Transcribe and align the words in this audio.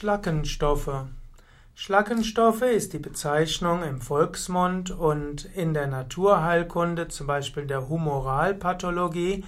Schlackenstoffe. 0.00 1.04
Schlackenstoffe 1.74 2.62
ist 2.62 2.94
die 2.94 2.98
Bezeichnung 2.98 3.82
im 3.82 4.00
Volksmund 4.00 4.90
und 4.90 5.44
in 5.54 5.74
der 5.74 5.88
Naturheilkunde, 5.88 7.08
zum 7.08 7.26
Beispiel 7.26 7.66
der 7.66 7.90
Humoralpathologie, 7.90 9.44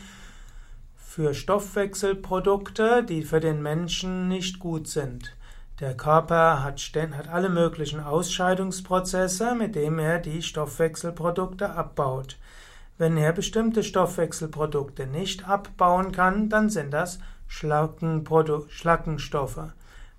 für 0.94 1.32
Stoffwechselprodukte, 1.32 3.02
die 3.02 3.22
für 3.22 3.40
den 3.40 3.62
Menschen 3.62 4.28
nicht 4.28 4.58
gut 4.58 4.88
sind. 4.88 5.34
Der 5.80 5.96
Körper 5.96 6.62
hat, 6.62 6.78
hat 6.80 7.28
alle 7.28 7.48
möglichen 7.48 8.00
Ausscheidungsprozesse, 8.00 9.54
mit 9.54 9.74
denen 9.74 10.00
er 10.00 10.18
die 10.18 10.42
Stoffwechselprodukte 10.42 11.70
abbaut. 11.70 12.36
Wenn 12.98 13.16
er 13.16 13.32
bestimmte 13.32 13.82
Stoffwechselprodukte 13.82 15.06
nicht 15.06 15.48
abbauen 15.48 16.12
kann, 16.12 16.50
dann 16.50 16.68
sind 16.68 16.90
das 16.90 17.20
Schlackenstoffe. 17.48 19.72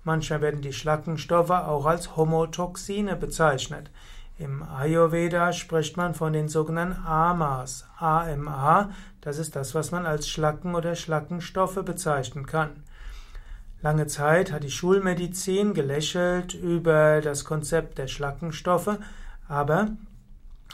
Manchmal 0.04 0.42
werden 0.42 0.60
die 0.60 0.72
Schlackenstoffe 0.72 1.50
auch 1.50 1.86
als 1.86 2.16
Homotoxine 2.16 3.16
bezeichnet. 3.16 3.90
Im 4.38 4.62
Ayurveda 4.62 5.52
spricht 5.52 5.96
man 5.96 6.14
von 6.14 6.32
den 6.32 6.48
sogenannten 6.48 7.06
AMAs. 7.06 7.86
AMA, 7.98 8.90
das 9.20 9.38
ist 9.38 9.56
das, 9.56 9.74
was 9.74 9.92
man 9.92 10.06
als 10.06 10.28
Schlacken- 10.28 10.74
oder 10.74 10.94
Schlackenstoffe 10.94 11.82
bezeichnen 11.84 12.44
kann. 12.44 12.82
Lange 13.80 14.06
Zeit 14.06 14.50
hat 14.50 14.64
die 14.64 14.70
Schulmedizin 14.70 15.72
gelächelt 15.72 16.54
über 16.54 17.20
das 17.20 17.44
Konzept 17.44 17.98
der 17.98 18.08
Schlackenstoffe, 18.08 18.98
aber 19.46 19.88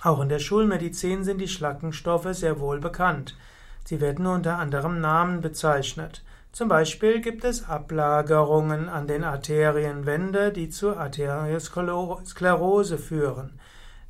auch 0.02 0.20
in 0.20 0.28
der 0.28 0.38
Schulmedizin 0.38 1.24
sind 1.24 1.38
die 1.38 1.48
Schlackenstoffe 1.48 2.28
sehr 2.30 2.60
wohl 2.60 2.80
bekannt. 2.80 3.36
Sie 3.84 4.00
werden 4.00 4.26
unter 4.26 4.58
anderem 4.58 5.00
Namen 5.00 5.40
bezeichnet. 5.40 6.22
Zum 6.52 6.68
Beispiel 6.68 7.20
gibt 7.20 7.44
es 7.44 7.68
Ablagerungen 7.68 8.88
an 8.88 9.06
den 9.06 9.22
Arterienwände, 9.22 10.52
die 10.52 10.68
zur 10.68 10.98
Arteriosklerose 10.98 12.98
führen. 12.98 13.60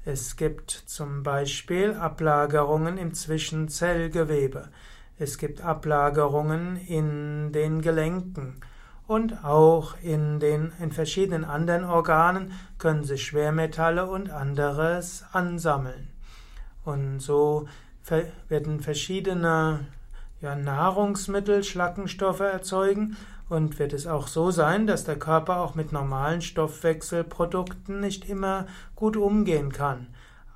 Es 0.06 0.36
gibt 0.36 0.70
zum 0.70 1.22
Beispiel 1.22 1.92
Ablagerungen 1.92 2.96
im 2.96 3.12
Zwischenzellgewebe. 3.12 4.70
Es 5.18 5.36
gibt 5.36 5.60
Ablagerungen 5.60 6.76
in 6.76 7.52
den 7.52 7.82
Gelenken. 7.82 8.60
Und 9.06 9.44
auch 9.44 9.96
in 10.02 10.40
den, 10.40 10.72
in 10.80 10.92
verschiedenen 10.92 11.44
anderen 11.44 11.84
Organen 11.84 12.52
können 12.78 13.04
sich 13.04 13.24
Schwermetalle 13.24 14.06
und 14.06 14.30
anderes 14.30 15.24
ansammeln. 15.32 16.08
Und 16.84 17.20
so 17.20 17.68
werden 18.48 18.80
verschiedene 18.80 19.80
ja, 20.40 20.54
Nahrungsmittel 20.54 21.62
Schlackenstoffe 21.64 22.40
erzeugen 22.40 23.16
und 23.48 23.78
wird 23.78 23.92
es 23.92 24.06
auch 24.06 24.26
so 24.26 24.50
sein, 24.50 24.86
dass 24.86 25.04
der 25.04 25.18
Körper 25.18 25.58
auch 25.58 25.74
mit 25.74 25.92
normalen 25.92 26.40
Stoffwechselprodukten 26.40 28.00
nicht 28.00 28.28
immer 28.28 28.66
gut 28.94 29.16
umgehen 29.16 29.72
kann. 29.72 30.06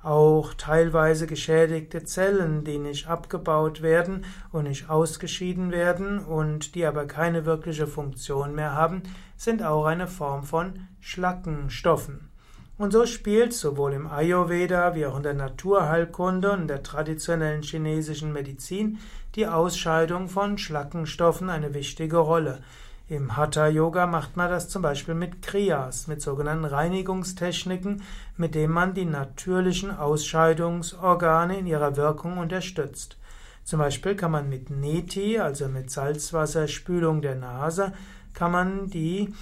Auch 0.01 0.53
teilweise 0.53 1.25
geschädigte 1.25 2.03
Zellen, 2.03 2.63
die 2.63 2.77
nicht 2.77 3.07
abgebaut 3.07 3.81
werden 3.81 4.23
und 4.51 4.65
nicht 4.65 4.89
ausgeschieden 4.89 5.71
werden 5.71 6.19
und 6.19 6.75
die 6.75 6.85
aber 6.85 7.05
keine 7.05 7.45
wirkliche 7.45 7.87
Funktion 7.87 8.53
mehr 8.53 8.73
haben, 8.73 9.01
sind 9.35 9.63
auch 9.63 9.85
eine 9.85 10.07
Form 10.07 10.43
von 10.43 10.87
Schlackenstoffen. 10.99 12.29
Und 12.77 12.91
so 12.91 13.05
spielt 13.05 13.53
sowohl 13.53 13.93
im 13.93 14.07
Ayurveda 14.07 14.95
wie 14.95 15.05
auch 15.05 15.15
in 15.15 15.23
der 15.23 15.33
Naturheilkunde 15.33 16.51
und 16.51 16.67
der 16.67 16.83
traditionellen 16.83 17.61
chinesischen 17.61 18.33
Medizin 18.33 18.99
die 19.35 19.47
Ausscheidung 19.47 20.27
von 20.27 20.57
Schlackenstoffen 20.57 21.49
eine 21.49 21.73
wichtige 21.73 22.17
Rolle. 22.17 22.59
Im 23.07 23.37
Hatha 23.37 23.67
Yoga 23.67 24.07
macht 24.07 24.35
man 24.35 24.49
das 24.49 24.67
zum 24.67 24.81
Beispiel 24.81 25.13
mit 25.13 25.41
Kriyas, 25.41 26.07
mit 26.07 26.21
sogenannten 26.21 26.65
Reinigungstechniken, 26.65 28.01
mit 28.35 28.55
denen 28.55 28.73
man 28.73 28.93
die 28.93 29.05
natürlichen 29.05 29.95
Ausscheidungsorgane 29.95 31.59
in 31.59 31.67
ihrer 31.67 31.95
Wirkung 31.95 32.39
unterstützt. 32.39 33.17
Zum 33.63 33.79
Beispiel 33.79 34.15
kann 34.15 34.31
man 34.31 34.49
mit 34.49 34.69
Neti, 34.69 35.39
also 35.39 35.67
mit 35.67 35.91
Salzwasserspülung 35.91 37.21
der 37.21 37.35
Nase, 37.35 37.93
kann 38.33 38.51
man 38.51 38.89
die 38.89 39.33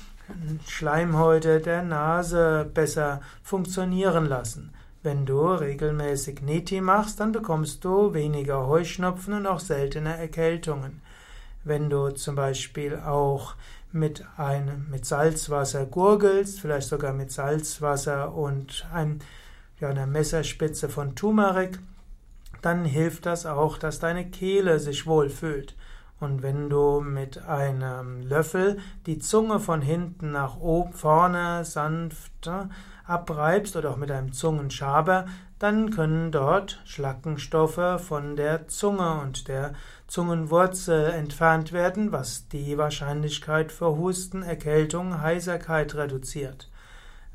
Schleimhäute 0.67 1.59
der 1.59 1.83
Nase 1.83 2.69
besser 2.73 3.21
funktionieren 3.41 4.25
lassen. 4.25 4.73
Wenn 5.03 5.25
du 5.25 5.45
regelmäßig 5.47 6.41
Neti 6.41 6.79
machst, 6.79 7.19
dann 7.19 7.33
bekommst 7.33 7.83
du 7.83 8.13
weniger 8.13 8.67
Heuschnupfen 8.67 9.33
und 9.33 9.47
auch 9.47 9.59
seltener 9.59 10.15
Erkältungen. 10.15 11.01
Wenn 11.65 11.89
du 11.89 12.09
zum 12.11 12.35
Beispiel 12.35 12.97
auch 12.97 13.55
mit, 13.91 14.25
einem, 14.37 14.89
mit 14.89 15.05
Salzwasser 15.05 15.85
gurgelst, 15.85 16.61
vielleicht 16.61 16.87
sogar 16.87 17.13
mit 17.13 17.31
Salzwasser 17.31 18.33
und 18.33 18.87
ein, 18.93 19.19
ja, 19.79 19.89
einer 19.89 20.07
Messerspitze 20.07 20.87
von 20.87 21.15
Turmeric, 21.15 21.79
dann 22.61 22.85
hilft 22.85 23.25
das 23.25 23.45
auch, 23.45 23.77
dass 23.77 23.99
deine 23.99 24.29
Kehle 24.29 24.79
sich 24.79 25.05
wohlfühlt. 25.05 25.75
Und 26.23 26.41
wenn 26.41 26.69
du 26.69 27.01
mit 27.01 27.45
einem 27.45 28.21
Löffel 28.21 28.79
die 29.05 29.19
Zunge 29.19 29.59
von 29.59 29.81
hinten 29.81 30.31
nach 30.31 30.57
oben, 30.57 30.93
vorne 30.93 31.65
sanft 31.65 32.49
abreibst 33.05 33.75
oder 33.75 33.91
auch 33.91 33.97
mit 33.97 34.09
einem 34.09 34.31
Zungenschaber, 34.31 35.25
dann 35.59 35.91
können 35.91 36.31
dort 36.31 36.81
Schlackenstoffe 36.85 38.01
von 38.01 38.37
der 38.37 38.69
Zunge 38.69 39.19
und 39.21 39.49
der 39.49 39.73
Zungenwurzel 40.07 41.11
entfernt 41.11 41.73
werden, 41.73 42.13
was 42.13 42.47
die 42.47 42.77
Wahrscheinlichkeit 42.77 43.73
für 43.73 43.97
Husten, 43.97 44.43
Erkältung, 44.43 45.21
Heiserkeit 45.21 45.93
reduziert. 45.95 46.69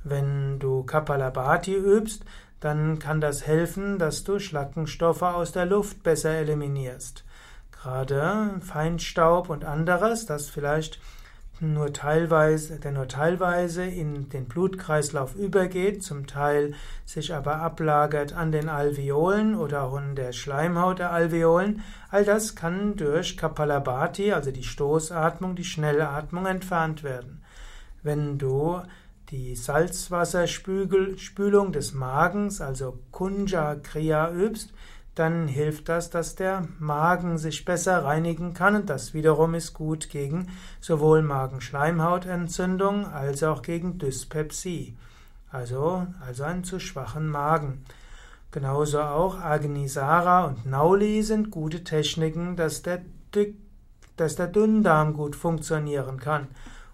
Wenn 0.02 0.58
du 0.58 0.82
Kapalabhati 0.84 1.74
übst, 1.74 2.24
dann 2.60 2.98
kann 2.98 3.20
das 3.20 3.46
helfen, 3.46 3.98
dass 3.98 4.24
du 4.24 4.38
Schlackenstoffe 4.38 5.22
aus 5.22 5.52
der 5.52 5.66
Luft 5.66 6.02
besser 6.02 6.30
eliminierst. 6.30 7.24
Gerade 7.80 8.60
Feinstaub 8.60 9.50
und 9.50 9.64
anderes, 9.64 10.26
das 10.26 10.50
vielleicht 10.50 10.98
nur 11.60 11.92
teilweise, 11.92 12.78
der 12.78 12.92
nur 12.92 13.08
teilweise 13.08 13.84
in 13.84 14.28
den 14.28 14.46
Blutkreislauf 14.46 15.34
übergeht, 15.34 16.04
zum 16.04 16.26
Teil 16.26 16.74
sich 17.04 17.34
aber 17.34 17.56
ablagert 17.56 18.32
an 18.32 18.52
den 18.52 18.68
Alveolen 18.68 19.56
oder 19.56 19.82
auch 19.82 19.98
in 19.98 20.14
der 20.14 20.32
Schleimhaut 20.32 21.00
der 21.00 21.10
Alveolen. 21.10 21.82
All 22.10 22.24
das 22.24 22.54
kann 22.54 22.94
durch 22.96 23.36
Kapalabhati, 23.36 24.32
also 24.32 24.52
die 24.52 24.62
Stoßatmung, 24.62 25.56
die 25.56 25.64
Schnellatmung 25.64 26.46
entfernt 26.46 27.02
werden. 27.02 27.42
Wenn 28.02 28.38
du 28.38 28.80
die 29.30 29.56
Salzwasserspülung 29.56 31.72
des 31.72 31.92
Magens, 31.92 32.60
also 32.60 33.00
Kunja 33.10 33.74
Kriya 33.74 34.30
übst, 34.32 34.72
dann 35.18 35.48
hilft 35.48 35.88
das, 35.88 36.10
dass 36.10 36.34
der 36.34 36.68
Magen 36.78 37.38
sich 37.38 37.64
besser 37.64 38.04
reinigen 38.04 38.54
kann 38.54 38.76
und 38.76 38.90
das 38.90 39.14
wiederum 39.14 39.54
ist 39.54 39.74
gut 39.74 40.10
gegen 40.10 40.48
sowohl 40.80 41.22
Magenschleimhautentzündung 41.22 43.06
als 43.06 43.42
auch 43.42 43.62
gegen 43.62 43.98
Dyspepsie, 43.98 44.96
also, 45.50 46.06
also 46.24 46.44
einen 46.44 46.64
zu 46.64 46.78
schwachen 46.78 47.28
Magen. 47.28 47.84
Genauso 48.50 49.00
auch 49.00 49.40
Agnisara 49.40 50.44
und 50.46 50.64
Nauli 50.64 51.22
sind 51.22 51.50
gute 51.50 51.84
Techniken, 51.84 52.56
dass 52.56 52.82
der, 52.82 53.00
dass 54.16 54.36
der 54.36 54.46
Dünndarm 54.46 55.12
gut 55.12 55.36
funktionieren 55.36 56.18
kann. 56.18 56.48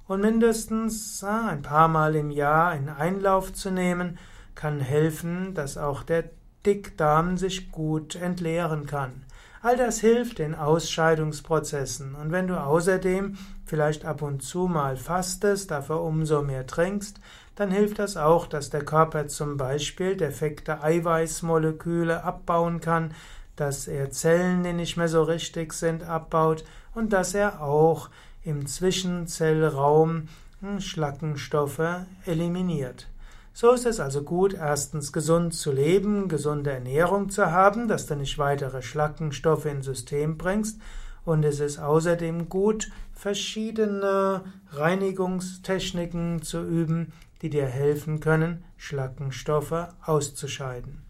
Und 0.06 0.20
mindestens 0.20 1.22
ein 1.22 1.62
paar 1.62 1.88
Mal 1.88 2.14
im 2.16 2.30
Jahr 2.30 2.70
einen 2.70 2.88
Einlauf 2.88 3.52
zu 3.52 3.70
nehmen, 3.70 4.18
kann 4.54 4.80
helfen, 4.80 5.54
dass 5.54 5.78
auch 5.78 6.02
der 6.02 6.24
Dickdarm 6.66 7.36
sich 7.36 7.70
gut 7.70 8.16
entleeren 8.16 8.86
kann. 8.86 9.24
All 9.62 9.76
das 9.78 9.98
hilft 10.00 10.40
den 10.40 10.54
Ausscheidungsprozessen. 10.54 12.14
Und 12.14 12.32
wenn 12.32 12.48
du 12.48 12.62
außerdem 12.62 13.38
vielleicht 13.64 14.04
ab 14.04 14.20
und 14.20 14.42
zu 14.42 14.66
mal 14.66 14.98
fastest, 14.98 15.70
dafür 15.70 16.02
umso 16.02 16.42
mehr 16.42 16.66
trinkst, 16.66 17.18
dann 17.54 17.70
hilft 17.70 17.98
das 17.98 18.16
auch, 18.16 18.46
dass 18.46 18.68
der 18.68 18.84
Körper 18.84 19.28
zum 19.28 19.56
Beispiel 19.56 20.16
defekte 20.16 20.82
Eiweißmoleküle 20.82 22.24
abbauen 22.24 22.80
kann, 22.80 23.14
dass 23.56 23.86
er 23.86 24.10
Zellen, 24.10 24.64
die 24.64 24.72
nicht 24.72 24.96
mehr 24.96 25.08
so 25.08 25.22
richtig 25.22 25.72
sind, 25.72 26.02
abbaut 26.02 26.64
und 26.94 27.12
dass 27.12 27.34
er 27.34 27.62
auch 27.62 28.10
im 28.42 28.66
Zwischenzellraum 28.66 30.28
hm, 30.60 30.80
Schlackenstoffe 30.80 32.04
eliminiert. 32.26 33.08
So 33.56 33.70
ist 33.70 33.86
es 33.86 34.00
also 34.00 34.24
gut, 34.24 34.54
erstens 34.54 35.12
gesund 35.12 35.54
zu 35.54 35.70
leben, 35.70 36.26
gesunde 36.26 36.72
Ernährung 36.72 37.30
zu 37.30 37.52
haben, 37.52 37.86
dass 37.86 38.06
du 38.06 38.16
nicht 38.16 38.36
weitere 38.36 38.82
Schlackenstoffe 38.82 39.66
ins 39.66 39.84
System 39.86 40.36
bringst. 40.36 40.80
Und 41.24 41.44
es 41.44 41.60
ist 41.60 41.78
außerdem 41.78 42.48
gut, 42.48 42.90
verschiedene 43.12 44.42
Reinigungstechniken 44.72 46.42
zu 46.42 46.66
üben, 46.66 47.12
die 47.42 47.50
dir 47.50 47.66
helfen 47.66 48.18
können, 48.18 48.64
Schlackenstoffe 48.76 49.86
auszuscheiden. 50.04 51.03